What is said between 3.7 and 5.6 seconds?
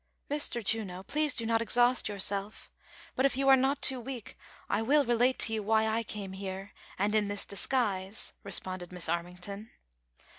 too Aveak, I will relate to